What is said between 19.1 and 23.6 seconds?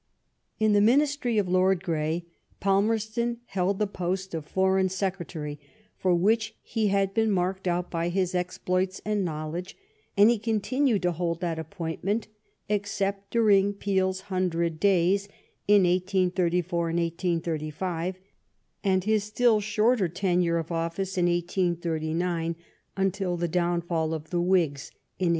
still shorter tenure of o£5ce in 1889, until the